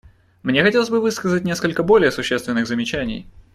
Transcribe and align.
Мне 0.41 0.63
хотелось 0.63 0.89
бы 0.89 0.99
высказать 0.99 1.43
несколько 1.43 1.83
более 1.83 2.09
существенных 2.09 2.65
замечаний. 2.65 3.27